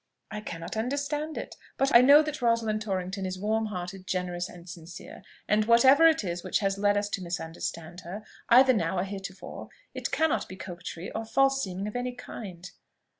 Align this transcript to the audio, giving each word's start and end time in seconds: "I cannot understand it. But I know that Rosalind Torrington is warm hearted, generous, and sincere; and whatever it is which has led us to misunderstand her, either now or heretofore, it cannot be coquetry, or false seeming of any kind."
"I 0.31 0.41
cannot 0.41 0.75
understand 0.75 1.37
it. 1.37 1.55
But 1.77 1.95
I 1.95 2.01
know 2.01 2.23
that 2.23 2.41
Rosalind 2.41 2.81
Torrington 2.81 3.23
is 3.23 3.37
warm 3.37 3.67
hearted, 3.67 4.07
generous, 4.07 4.49
and 4.49 4.67
sincere; 4.67 5.21
and 5.47 5.65
whatever 5.65 6.07
it 6.07 6.23
is 6.23 6.43
which 6.43 6.57
has 6.57 6.79
led 6.79 6.97
us 6.97 7.07
to 7.09 7.21
misunderstand 7.21 7.99
her, 8.01 8.23
either 8.49 8.73
now 8.73 8.97
or 8.97 9.03
heretofore, 9.03 9.69
it 9.93 10.09
cannot 10.09 10.49
be 10.49 10.55
coquetry, 10.55 11.11
or 11.11 11.23
false 11.23 11.61
seeming 11.61 11.87
of 11.87 11.95
any 11.95 12.13
kind." 12.13 12.71